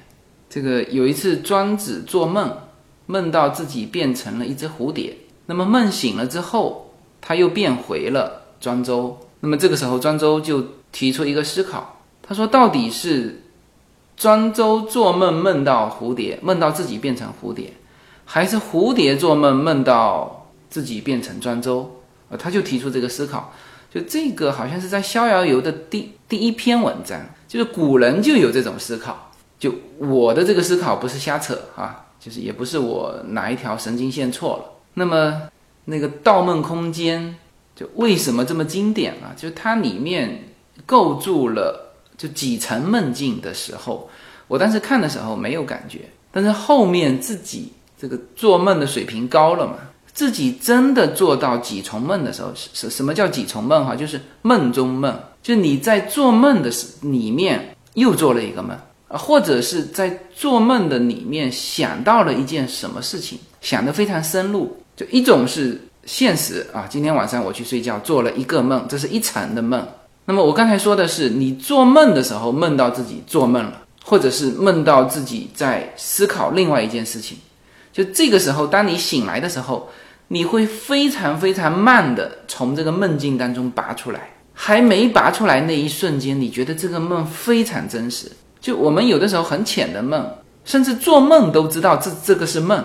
[0.50, 2.58] 这个有一次，庄子做梦，
[3.08, 5.18] 梦到自己变成了一只蝴蝶。
[5.46, 9.20] 那么梦醒了之后，他又变回了庄周。
[9.42, 13.44] 那么这个时候，庄周就提出一个思考，他说：“到底是
[14.16, 17.72] 庄周做梦梦到蝴蝶，梦到自己变成蝴蝶，
[18.28, 23.54] 还是蝴蝶做梦梦到自己变成庄周？”呃，他就提出这个思考，
[23.90, 29.32] 就这个好像是在《逍遥游》的第第一篇文章，就是古人就有这种思考。
[29.58, 34.66] 就我的这个思考不是瞎扯啊，就是也不是我哪一条神经线错了。
[34.96, 35.44] 那么
[35.86, 37.24] 那个《盗梦空间》
[37.80, 39.32] 就为什么这么经典啊？
[39.38, 40.44] 就它里面
[40.86, 44.10] 构筑了就几层梦境的时候，
[44.50, 49.76] 我当时看的时候没有感觉，但是后面自己这个做梦的水平高了嘛，
[50.14, 53.96] 自己真的做到几重梦的时候，什什么叫几重梦哈？
[53.96, 58.78] 就是梦中梦，就你在做梦的时里面又做了一个梦。
[59.10, 64.78] 啊，或者是在做梦的里面想到了一件什么事情，想得非常深入。
[64.98, 69.88] 就一种是现实啊，今天晚上我去睡觉做了一个梦，这是一层的梦。
[70.26, 77.38] 那么我刚才说的是，你做梦的时候梦到自己做梦了，或者是梦到自己在思考另外一件事情。
[77.98, 79.90] 就这个时候，当你醒来的时候，
[80.28, 88.32] 你会非常非常慢的从这个梦境当中拔出来，还没拔出来那一瞬间，你觉得这个梦非常真实。
[88.62, 90.32] 就我们有的时候很浅的梦，
[90.64, 92.78] 甚至做梦都知道这这个是梦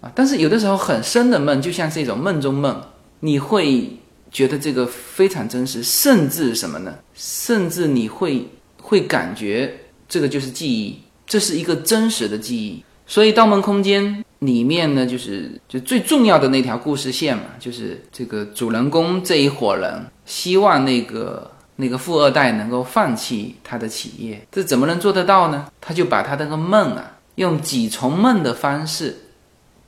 [0.00, 0.10] 啊。
[0.14, 2.80] 但是有的时候很深的梦，就像是一种梦中梦，
[3.20, 3.86] 你会
[4.32, 6.94] 觉得这个非常真实，甚至什么呢？
[7.12, 8.48] 甚至你会
[8.80, 9.74] 会感觉
[10.08, 12.82] 这个就是记忆，这是一个真实的记忆。
[13.06, 14.02] 所以《盗梦空间》
[14.44, 21.50] 里面呢，就是就最重要的那条故事线嘛，就是这个主人公这一伙人希望那个。
[21.76, 25.66] 那个富二代能够放弃他的企业，这怎么能做得到呢？
[25.80, 29.16] 他就把他那个梦啊，用几重梦的方式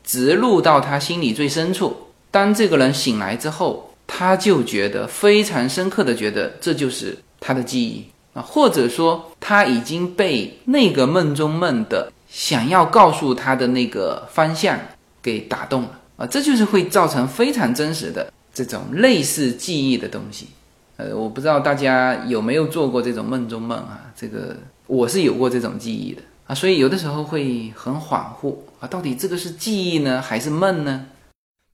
[0.03, 1.97] 植入到他心里最深处。
[2.33, 14.79] 当这个人醒来之后，他就觉得非常深刻的觉得这就是他的记忆啊，或者说他已经被那个梦中梦的想要告诉他的那个方向
[15.23, 20.49] 给打动了啊，这就是会造成非常真实的这种类似记忆的东西。
[20.97, 24.01] 呃，我不知道大家有没有做过这种梦中梦啊？
[24.17, 31.07] 这个我是有过这种记忆的啊，所以有的时候会很恍惚啊，到底这个是记忆呢，还是梦呢？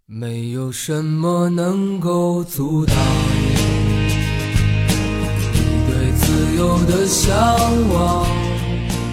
[0.06, 2.96] 没有什么能够阻挡
[5.54, 7.32] 你对自由的向
[7.94, 8.41] 往。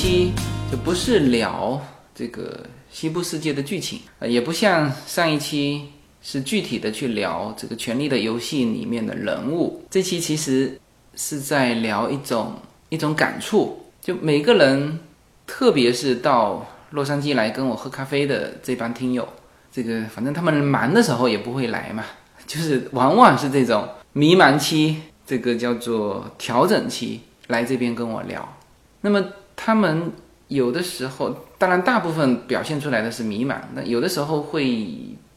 [0.00, 0.32] 期
[0.70, 1.84] 就不是聊
[2.14, 5.88] 这个西部世界的剧情，呃，也不像上一期。
[6.20, 9.84] 是具体的去聊这个《权力的游戏》里面的人物。
[9.88, 10.78] 这期其实
[11.14, 12.54] 是在聊一种
[12.88, 14.98] 一种感触，就每个人
[15.46, 19.26] 特别是到洛杉矶来跟我喝咖啡的这帮听友，
[19.72, 22.04] 这个反正他们忙的时候也不会来嘛，
[22.46, 28.56] 就是往往是这种迷茫期，这个叫做调整期来这边跟我聊。
[29.02, 29.24] 那么
[29.60, 30.12] 他们
[30.46, 34.88] 有的时候，当然大部分表现出来的是迷茫，那有的时候会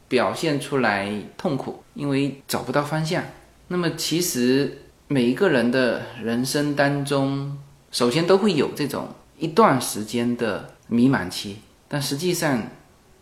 [0.08, 3.24] 表现出来痛苦，因为找不到方向。
[3.68, 4.78] 那么其实。
[5.12, 7.58] 每一个人的人生当中，
[7.92, 11.30] 首先都会有这种一段时间的迷茫。
[11.30, 11.58] 期，
[11.90, 12.64] 但实际上，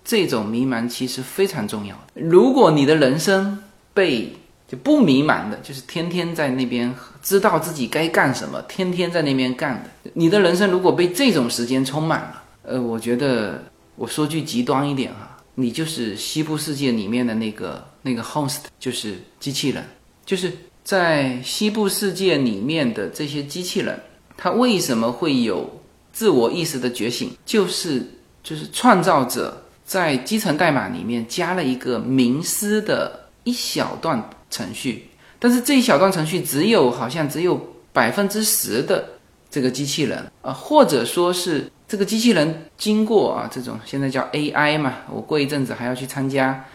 [0.05, 0.87] 这种迷茫。
[0.87, 2.21] 期是非常重要的。
[2.21, 4.35] 如果你的人生被
[4.69, 13.63] 就不迷茫的，就是天天在那边知道自己该干什么，天天在那边干的，你的人生如果被这种时间充满了，呃，我觉得
[13.95, 19.83] 我说句极端一点哈，你就是西部世界里面的那个那个 host，就是机器人，
[20.25, 20.51] 就是。
[20.81, 23.99] 在西部世界里面的这些机器人，
[24.35, 25.69] 它为什么会有
[26.11, 27.31] 自我意识的觉醒？
[27.45, 28.03] 就是
[28.41, 35.05] 就是创造者在基层代码里面加了一个冥思的一小段程序，
[35.37, 37.59] 但是这一小段程序只有好像只有
[37.93, 39.07] 百分之十的
[39.49, 46.65] 这个机器人啊，或者说是这个机器人经过啊这种现在叫 AI 嘛，我过一阵子还要去参加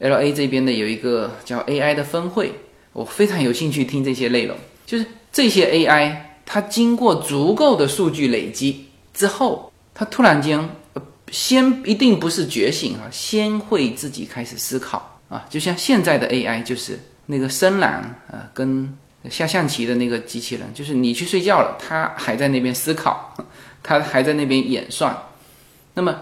[0.00, 2.52] LA 这边的有一个叫 AI 的分会。
[2.92, 6.12] 我非常有兴趣听这些内容，就是这些 AI，
[6.44, 10.68] 它经过足够的数据累积之后，它突然间，
[11.30, 16.98] 先一定不是觉醒啊，先会自己开始思考啊，就像现在的 AI，就是
[17.30, 18.92] 那个深蓝啊，跟
[19.30, 23.34] 下象棋的那个机器人，就是你去睡觉了，它还在那边思考，
[23.82, 25.16] 它还在那边演算。
[25.94, 26.16] 那么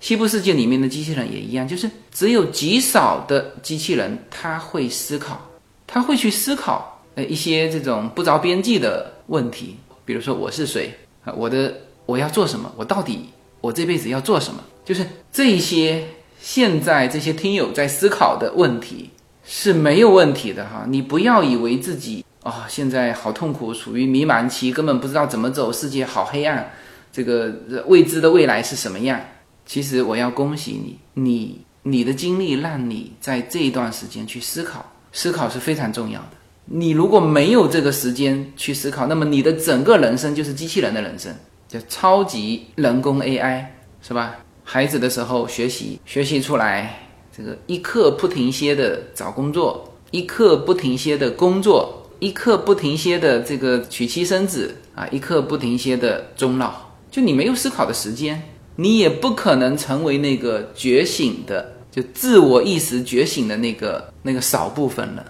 [0.00, 5.40] 西部世界里面的机器人也一样，就是只有极少的机器人，它会思考。
[5.86, 10.90] 他会去思考呃一些这种不着边际的问题，比如说我是谁
[11.22, 11.74] 啊，我的
[12.06, 13.28] 我要做什么，我到底
[13.60, 14.64] 我这辈子要做什么？
[14.86, 16.02] 就是这一些
[16.40, 19.10] 现在这些听友在思考的问题
[19.44, 26.72] 是没有问题的哈，你不要以为自己啊现在好痛苦，处于迷茫期，根本不知道怎么走，世界好黑暗，
[27.12, 27.52] 这个
[27.86, 29.20] 未知的未来是什么样？
[29.64, 34.84] 其实我要恭喜你，你你的经历让你在这一段时间去思考。
[35.12, 36.28] 思考是非常重要的。
[36.64, 41.34] 你如果没有这个时间去思考，那么你的整个人生就是机器人的人生，
[41.68, 43.66] 叫超级人工 AI，
[44.00, 44.36] 是吧？
[44.64, 46.98] 孩子的时候学习，学习出来，
[47.36, 56.72] 这个一刻不停歇的找工作，一刻不停歇的工作，一刻不停歇的这个娶妻生子啊，一刻不停歇的终老。
[57.10, 58.42] 就你没有思考的时间，
[58.76, 61.74] 你也不可能成为那个觉醒的。
[61.90, 65.22] 就自我意识觉醒的那个那个少部分了，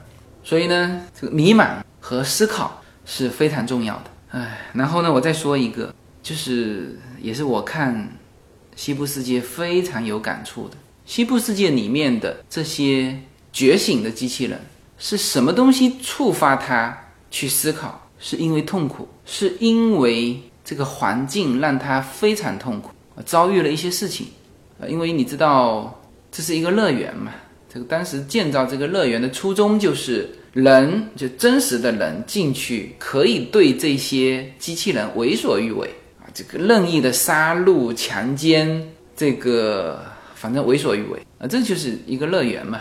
[0.44, 4.04] 所以呢，这个迷茫和思考是非常重要的。
[4.38, 8.16] 哎，然后呢，我再说一个，就是也是我看
[8.76, 10.76] 西部世界非常有感触的。
[11.04, 13.18] 西部世界里面的这些
[13.52, 14.60] 觉醒的机器人，
[14.98, 16.96] 是什么东西触发他
[17.30, 18.08] 去思考？
[18.18, 22.90] 是因为痛苦，是因为这个环境让他非常痛苦，
[23.24, 24.26] 遭遇了一些事情。
[24.78, 25.98] 呃，因为你知道。
[26.34, 27.30] 这是一个乐园嘛？
[27.70, 35.86] 这个当时建造这个乐园的初衷就是人，就真实的人进去可以对这些机器人为所欲为
[36.18, 38.82] 啊，这个任意的杀戮、强奸，
[39.14, 40.02] 这个
[40.42, 42.80] 反正为所欲为啊，这就是一个乐园嘛。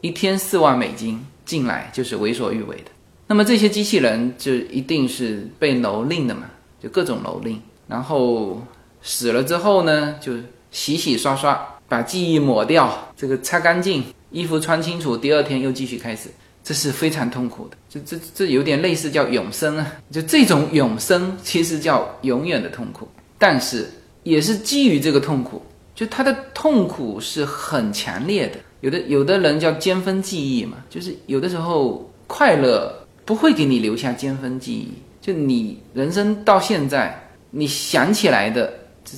[0.00, 2.90] 一天四万美金进来就是为所欲为的。
[3.26, 6.44] 那么这些机器人就一定是被蹂躏的嘛，
[6.82, 8.62] 就各种蹂躏，然后
[9.02, 10.32] 死了之后呢，就
[10.70, 11.68] 洗洗刷刷。
[11.86, 16.30] 把记忆抹掉，这个擦干净，衣服穿清楚，第二天又继续开始，
[16.64, 17.76] 这是非常痛苦的。
[17.90, 23.06] 这这这有点类似叫永生啊，就这种永生其实叫永远的痛苦，
[23.38, 23.90] 但是
[24.22, 25.60] 也是基于这个痛苦，
[26.02, 28.58] 就他的痛苦是很强烈的。
[28.80, 32.92] 有的有的人叫尖峰记忆嘛，就是有的时候快乐
[33.24, 34.88] 不会给你留下尖峰记忆，
[35.20, 37.16] 就你人生到现在
[37.50, 38.72] 你想起来的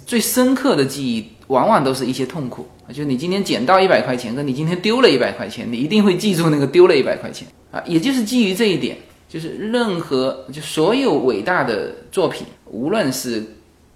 [0.04, 1.24] 最深刻的记忆。
[1.48, 7.82] 往往都是一些痛苦啊，就你今天捡到一百块钱，跟你今天丢了一百块钱，你一定会记住那个丢了一百块钱啊。
[7.86, 8.96] 也就是基于这一点，
[9.28, 13.42] 就是任何就所有伟大的作品，无论是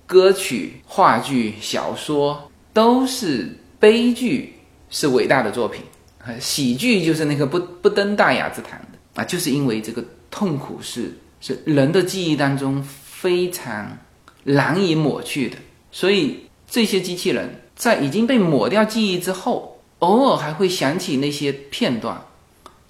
[0.06, 2.47] 歌曲、话剧、小说，
[2.78, 3.50] 都是
[3.80, 4.54] 悲剧
[4.88, 5.82] 是伟大的作品
[6.24, 13.98] 啊，喜剧就是那个不不登大雅之堂的啊，就是因为这个痛苦是是人的记忆当中非常
[14.44, 15.56] 难以抹去的，
[15.90, 16.38] 所以。
[16.70, 22.22] 这些机器人在已经被抹掉记忆之后，偶尔还会想起那些片段，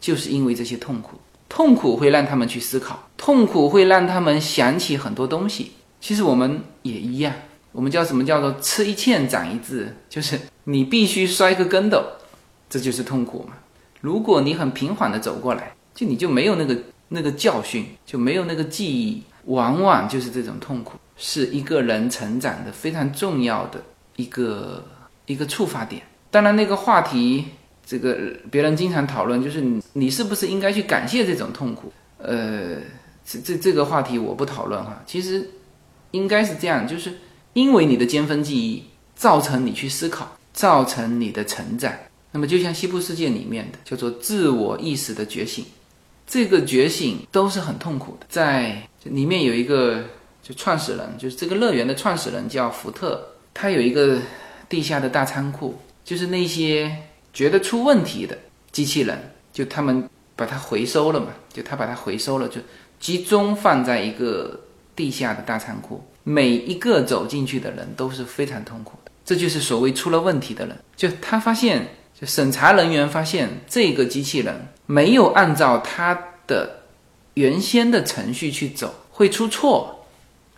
[0.00, 1.16] 就是因为这些痛苦。
[1.48, 5.70] 痛苦会让他们去思考，痛苦会让他们想起很多东西。
[6.00, 7.32] 其实我们也一样，
[7.72, 12.02] 我们叫什么叫做吃一堑长一智，就是你必须摔个跟斗，
[12.68, 13.54] 这就是痛苦嘛。
[14.00, 16.76] 如果你很平缓的走过来，就你就没有那个
[17.08, 23.82] 那个教训，就没有那个记忆，往往就是这种痛苦，是一个人成长的非常重要的
[24.16, 24.84] 一个
[25.26, 26.02] 一个触发点。
[26.30, 27.46] 当然，那个话题，
[27.84, 28.16] 这个
[28.50, 31.92] 别人经常讨论，就是你你是不是应该去感谢这种痛苦？
[32.18, 32.76] 呃，
[33.24, 35.02] 这这这个话题我不讨论哈。
[35.06, 35.48] 其实
[36.10, 37.14] 应该是这样，就是
[37.58, 38.84] 因为你的尖峰记忆
[39.16, 41.92] 造成你去思考，造成你的成长。
[42.30, 45.64] 那么，就像西部世界里面的叫做自我意识的觉醒，
[46.24, 48.26] 这个觉醒都是很痛苦的。
[48.28, 50.04] 在里面有一个
[50.40, 53.20] 就创始人，就是这个乐园的创始人叫福特，
[53.52, 54.20] 他有一个
[54.68, 56.96] 地下的大仓库，就是那些
[57.32, 58.38] 觉得出问题的
[58.70, 59.18] 机器人，
[59.52, 62.60] 就他们把它回收了嘛，就他把它回收了，就
[63.00, 64.60] 集中放在一个
[64.94, 69.10] 地下的大仓库，每一个走进去的人都是非常痛苦的。
[69.24, 71.88] 这就是所谓出了问题的人，就他发现。
[72.20, 76.80] 就审查人员发现这个机器人没有按照他的
[77.34, 80.04] 原先的程序去走，会出错，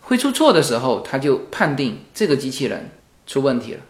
[0.01, 2.89] 会出错的时候，他就判定这个机器人
[3.27, 3.81] 出问题了，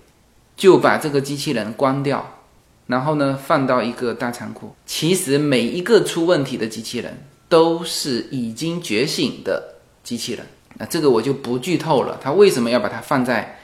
[0.58, 2.40] 就把这个机器人关掉，
[2.88, 4.76] 然后呢放到一个大仓库。
[4.86, 10.46] 其实每一个出问题的机器人都是已经觉醒的机器人，
[10.82, 12.20] 那这个我就不剧透了。
[12.20, 13.60] 他为什么要把它放在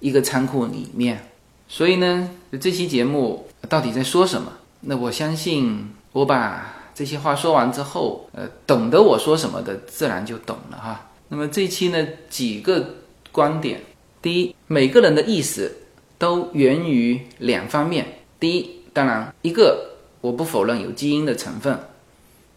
[0.00, 1.28] 一个仓库里面？
[1.68, 3.46] 所以呢，这期节目。
[3.68, 4.52] 到底在说什么？
[4.80, 11.10] 那我相信，我把这些话说完之后，呃，懂得我说什么的自然就懂了哈。
[11.28, 12.96] 那么这期呢，几个
[13.30, 13.80] 观点：
[14.20, 15.72] 第一，每个人的意识
[16.18, 18.04] 都源于两方面；
[18.40, 21.76] 第一，当然一个我不否认有基因的成分；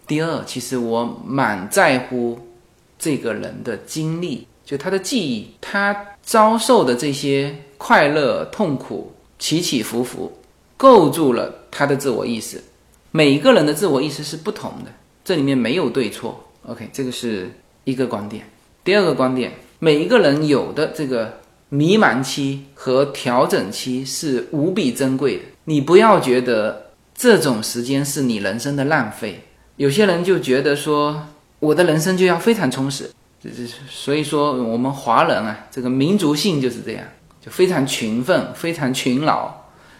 [0.07, 2.44] 第二，其实我蛮在乎
[3.05, 10.35] 这个人的经历，就他的记忆，他遭受的这些快乐、痛苦、起起伏伏。
[10.75, 12.59] 构筑了他的自我意识，
[13.11, 14.91] 每一个人的自我意识是不同的，
[15.23, 16.43] 这里面没有对错。
[16.63, 17.51] OK，这个是
[17.83, 18.43] 一个观点。
[18.83, 21.39] 第二个观点，每一个人有的这个
[21.69, 29.43] 迷茫期和调整期是无比珍贵的，你不要觉得这种时间是你人生的浪费。
[29.75, 31.27] 有些人就觉得说，
[31.59, 33.09] 我的人生就要非常充实，
[33.41, 37.03] 这这所以说我们华人啊，这个民族性就是这样，
[37.41, 39.51] 就非常勤奋，非常勤劳。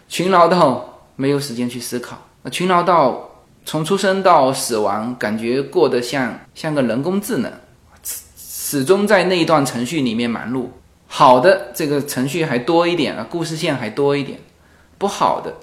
[0.08, 2.16] 勤劳到没有时间去思考，
[2.52, 3.28] 勤劳到
[3.64, 7.50] 从出生到死亡，感觉过得像像个人工智能，
[8.04, 10.66] 始始终在那一段程序里面忙碌。
[11.08, 14.38] 好的，这个程序还多一点啊，故事线还多一点；
[14.98, 15.54] 不好的，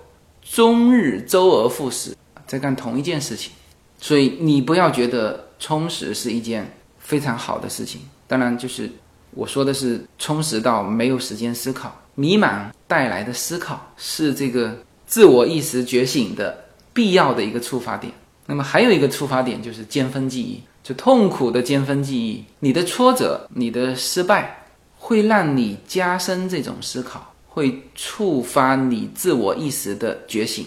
[0.42, 2.16] 终日周而复始，
[2.48, 3.52] 在干同一件事情。
[4.00, 8.02] 所以你不要觉得充实是一件非常好的事情。
[8.28, 8.92] 当然，就是
[9.32, 11.98] 我说的是充实到没有时间思考。
[12.16, 18.12] 迷茫带来的思考是这个自我意识觉醒的必要的一个触发点。
[18.46, 22.44] 那么还有一个触发点就是尖峰记忆，就痛苦的尖峰记忆。
[22.60, 24.66] 你的挫折、你的失败，
[24.98, 30.66] 会让你加深这种思考，会触发你自我意识的觉醒，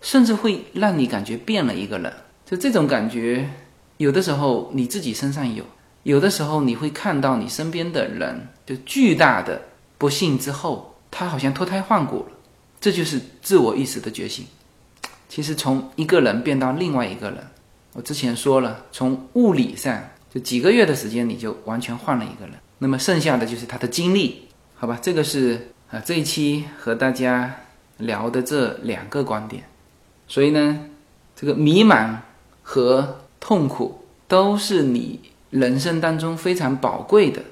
[0.00, 2.10] 甚至会让你感觉变了一个人。
[2.46, 3.46] 就这种感觉，
[3.98, 5.62] 有的时候你自己身上有，
[6.04, 9.60] 有的时候你会看到你身边的人，就巨大的。
[9.98, 12.32] 不幸之后，他好像脱胎换骨了，
[12.80, 14.46] 这就是自我意识的觉醒。
[15.28, 17.38] 其实从一个人变到另外一个人，
[17.94, 20.00] 我之前说了，从物理上
[20.32, 22.54] 就几个月的时间，你就完全换了一个人。
[22.78, 24.46] 那么剩下的就是他的经历，
[24.76, 24.96] 好吧？
[25.02, 27.52] 这个是啊这一期和大家
[27.96, 29.64] 聊的这两个观点。
[30.28, 30.78] 所以呢，
[31.34, 32.14] 这个迷茫
[32.62, 35.20] 和痛苦都是你
[35.50, 37.42] 人生当中非常宝贵的，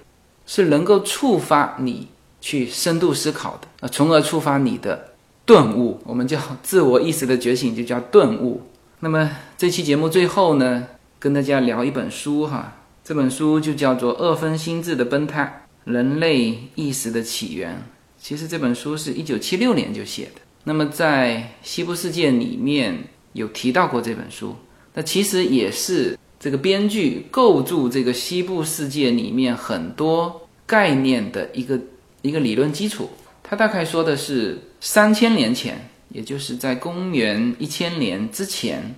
[0.46, 2.08] 是能够触发你。
[2.38, 5.14] 去深度思考的啊，从而触发你的
[5.44, 8.62] 顿悟，我们叫自我意识的觉醒，就叫顿悟。
[9.00, 10.86] 那么这期节目最后呢，
[11.18, 17.72] 跟大家聊一本书哈，这本书就叫做《二分心智的崩塌：人类意识的起源》。
[18.16, 20.42] 其实这本书是一九七六年就写的。
[20.64, 24.54] 那么在西部世界里面有提到过这本书，
[24.96, 31.78] 那其实也是这个编剧构筑这个西部世界里面很多概念的一个。
[32.22, 33.08] 一个理论基础，
[33.40, 38.96] 他大概说的是三千年前，也就是在公元一千年之前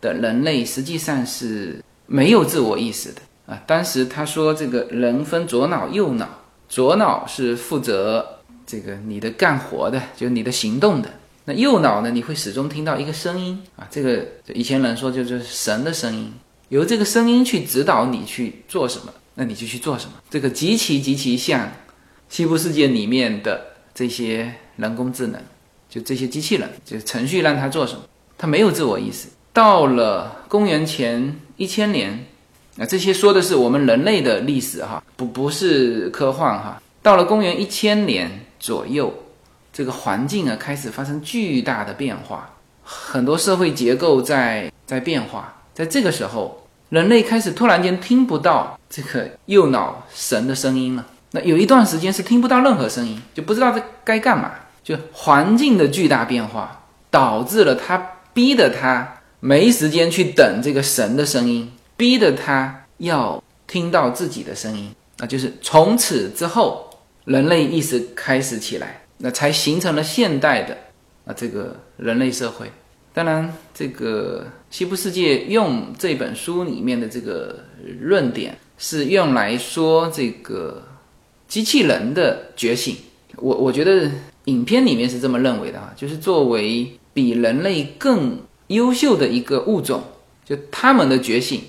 [0.00, 3.62] 的人类，实际上是没有自我意识的啊。
[3.66, 6.26] 当时他说，这个人分左脑右脑，
[6.70, 11.10] 左脑是负责这个你的干活的，就是你的行动的；
[11.50, 14.24] 那右脑呢，你会始终听到一个声音啊，这个
[14.54, 16.32] 以前人说就是神的声音，
[16.68, 20.12] 由这个声音去指导你去做什么，那你就去做什么。
[20.30, 21.68] 这个极其极其像。
[22.28, 23.60] 西部世界里面的
[23.92, 25.42] 这些人工智能，
[25.88, 28.02] 就这些机器人，就程序让它做什么，
[28.38, 29.26] 它没有自我意识。
[29.52, 32.24] 到了公元前一千年，
[32.78, 36.80] 啊，这些说的是我们人类的历史哈，不不是科幻哈。
[37.02, 38.30] 到了公元一千年
[38.60, 39.12] 左右，
[39.72, 42.50] 这个环境啊开始发生巨大的变化，
[42.82, 45.62] 很多社会结构在在变化。
[45.74, 51.06] 在这个时候，人类开始突然间听不到这个右脑神的声音了。
[51.32, 54.52] 那有一段时间是听不到任何声音，就不知道这该干嘛。
[54.82, 57.96] 就环境的巨大变化，导致了他
[58.32, 64.90] 逼得他没时间去等这个神的声音，逼得他要听到自己的声音。
[65.18, 66.90] 那就是从此之后，
[67.26, 70.76] 人类意识开始起来，那才形成了现代的
[71.24, 72.70] 啊这个人类社会。
[73.14, 77.64] 当然，这个西部世界用这本书里面的这个
[78.00, 80.82] 论点，是用来说这个。
[81.50, 82.94] 机器人的觉醒，
[83.34, 84.08] 我我觉得
[84.44, 90.00] 影片里面是这么认为的啊，就是作为比人类更优秀的一个物种，
[90.44, 91.60] 就他们的觉醒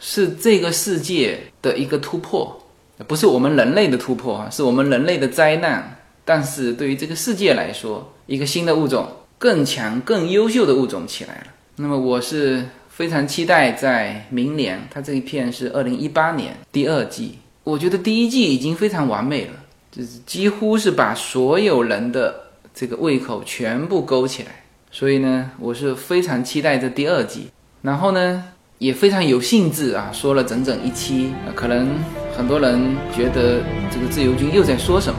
[0.00, 2.60] 是这个世界的一个突破，
[3.06, 5.99] 不是我们人类的突破啊，是我们人类的灾难。
[6.30, 9.04] 但是对于这个世界来说，一个新的物种，
[9.36, 11.46] 更强、更优秀的物种起来了。
[11.74, 17.40] 那么我是非常期待在明年，它这一片是二零一八年第二季。
[17.64, 19.54] 我觉得第一季已经非常完美了，
[19.90, 22.32] 就是几乎是把所有人的
[22.72, 24.62] 这个胃口全部勾起来，
[24.92, 27.48] 所以呢，我是非常期待这第二季。
[27.82, 28.44] 然后呢，
[28.78, 31.32] 也非常有兴致啊，说了整整一期。
[31.56, 31.88] 可能
[32.36, 35.18] 很多人觉得这个自由军又在说什么，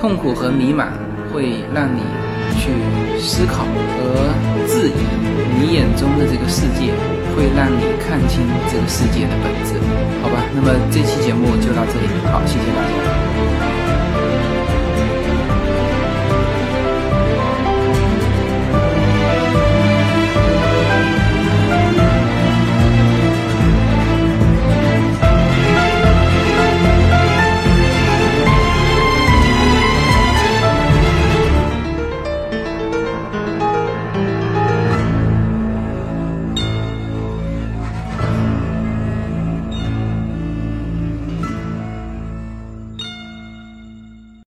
[0.00, 0.86] 痛苦和迷茫
[1.30, 2.00] 会让你
[2.58, 2.70] 去
[3.20, 4.92] 思考和质疑
[5.60, 6.94] 你眼中的这个世界。
[7.36, 9.74] 会让你看清这个世界的本质，
[10.20, 10.42] 好吧？
[10.52, 13.29] 那么这期节目就到这里，好，谢谢大家。